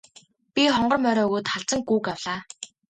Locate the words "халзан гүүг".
1.53-2.05